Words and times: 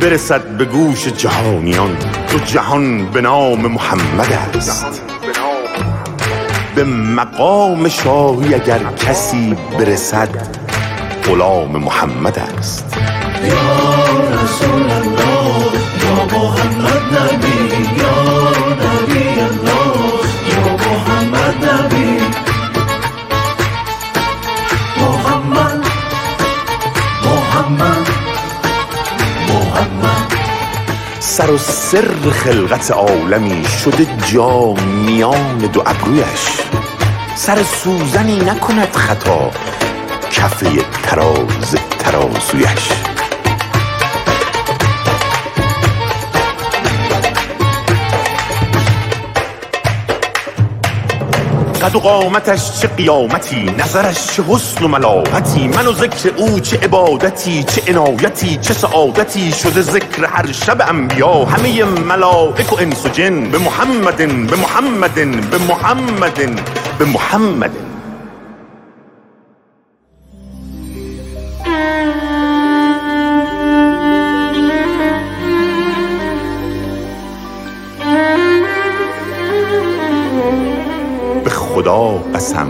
برسد 0.00 0.44
به 0.44 0.64
گوش 0.64 1.08
جهانیان. 1.08 1.96
تو 2.28 2.38
جهان 2.38 3.06
به 3.06 3.20
نام 3.20 3.66
محمد 3.66 4.32
است. 4.56 5.02
به 6.74 6.84
مقام 6.84 7.88
شاهی 7.88 8.54
اگر 8.54 8.78
کسی 8.78 9.56
برسد 9.78 10.28
غلام 11.26 11.76
محمد 11.76 12.38
است. 12.58 12.96
یا 13.44 13.54
رسول 14.42 14.90
الله. 14.90 15.17
سر 31.28 31.50
و 31.50 31.58
سر 31.58 32.30
خلقت 32.30 32.90
عالمی 32.90 33.64
شده 33.64 34.06
جا 34.32 34.74
میان 35.06 35.58
دو 35.58 35.80
ابرویش. 35.86 36.60
سر 37.34 37.62
سوزنی 37.62 38.36
نکند 38.36 38.92
خطا 38.92 39.50
کفه 40.30 40.84
تراز 41.02 41.76
ترازویش. 41.98 42.88
قد 51.82 51.96
و 51.96 52.00
قامتش 52.00 52.80
چه 52.80 52.88
قیامتی 52.88 53.62
نظرش 53.78 54.26
چه 54.26 54.42
حسن 54.42 54.84
و 54.84 54.88
ملاحتی 54.88 55.68
من 55.68 55.86
و 55.86 55.92
ذکر 55.92 56.32
او 56.36 56.60
چه 56.60 56.76
عبادتی 56.76 57.64
چه 57.64 57.82
عنایتی 57.88 58.56
چه 58.56 58.74
سعادتی. 58.74 59.52
شده 59.52 59.82
ذکر 59.82 60.24
هر 60.24 60.52
شب 60.52 60.88
انبیا. 60.88 61.44
همه 61.44 61.84
ملائک 61.84 62.72
و 62.72 62.76
انس 62.78 63.06
و 63.06 63.08
جن. 63.08 63.50
به 63.50 63.58
محمد 63.58 64.16
به 64.16 64.56
محمد 64.56 65.14
به 65.50 65.58
محمد 65.58 66.62
به 66.98 67.04
محمد 67.04 67.70
خدا 81.78 82.24
قسم. 82.34 82.66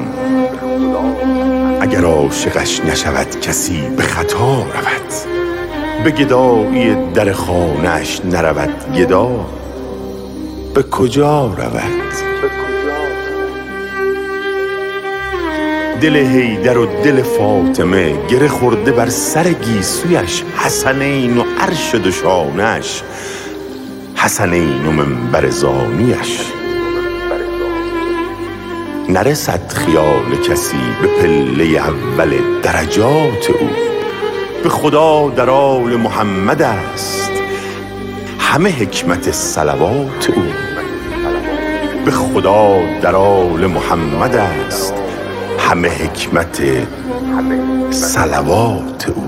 اگر 1.81 2.05
عاشقش 2.05 2.81
نشود 2.81 3.41
کسی 3.41 3.83
به 3.97 4.03
خطا 4.03 4.55
رود 4.55 5.13
به 6.05 6.11
گدایی 6.11 6.97
در 7.15 7.33
خانهش 7.33 8.21
نرود 8.25 8.93
گدا 8.97 9.47
به 10.75 10.83
کجا 10.83 11.47
رود؟ 11.47 12.13
دل 16.01 16.17
هیدر 16.17 16.79
و 16.79 16.87
دل 16.87 17.23
فاطمه 17.23 18.27
گره 18.27 18.49
خورده 18.49 18.93
بر 18.93 19.09
سر 19.09 19.53
گیسویش 19.53 20.43
حسنین 20.57 21.39
و 21.39 21.45
عرش 21.61 21.95
دوشانش 21.95 23.03
حسنین 24.17 24.87
و 24.87 24.93
منبر 24.93 25.51
زانیش 25.51 26.58
نرسد 29.09 29.73
خیال 29.73 30.37
کسی 30.49 30.77
به 31.03 31.09
پله 31.09 31.65
اول 31.65 32.35
درجات 32.63 33.51
او. 33.61 33.69
به 34.63 34.69
خدا 34.69 35.31
در 35.37 35.51
آل 35.51 35.97
محمد 35.97 36.63
است. 36.63 37.31
همه 38.39 38.71
حکمت 38.71 39.31
صلوات 39.31 40.31
او. 40.37 40.43
به 42.05 42.11
خدا 42.11 42.81
در 43.03 43.17
آل 43.17 43.67
محمد 43.67 44.37
است. 44.37 44.95
همه 45.59 45.89
حکمت 45.89 46.63
صلوات 47.91 49.09
او. 49.09 49.28